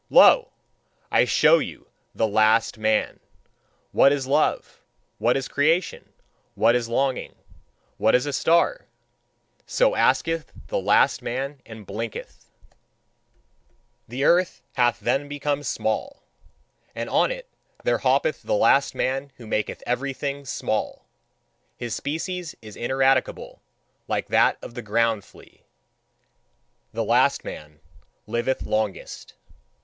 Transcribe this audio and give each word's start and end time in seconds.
Lo! 0.09 0.49
I 1.11 1.25
show 1.25 1.59
you 1.59 1.85
THE 2.15 2.27
LAST 2.27 2.79
MAN. 2.79 3.19
"What 3.91 4.11
is 4.11 4.25
love? 4.25 4.81
What 5.19 5.37
is 5.37 5.47
creation? 5.47 6.11
What 6.55 6.73
is 6.73 6.89
longing? 6.89 7.35
What 7.97 8.15
is 8.15 8.25
a 8.25 8.33
star?" 8.33 8.87
so 9.67 9.93
asketh 9.93 10.53
the 10.69 10.79
last 10.79 11.21
man 11.21 11.61
and 11.67 11.85
blinketh. 11.85 12.49
The 14.07 14.23
earth 14.23 14.63
hath 14.73 14.99
then 14.99 15.27
become 15.27 15.61
small, 15.61 16.23
and 16.95 17.07
on 17.07 17.29
it 17.31 17.47
there 17.83 17.99
hoppeth 17.99 18.41
the 18.41 18.55
last 18.55 18.95
man 18.95 19.31
who 19.37 19.45
maketh 19.45 19.83
everything 19.85 20.45
small. 20.45 21.05
His 21.77 21.93
species 21.93 22.55
is 22.59 22.75
ineradicable 22.75 23.61
like 24.07 24.29
that 24.29 24.57
of 24.63 24.73
the 24.73 24.81
ground 24.81 25.23
flea; 25.23 25.61
the 26.91 27.03
last 27.03 27.45
man 27.45 27.81
liveth 28.25 28.63
longest. 28.63 29.35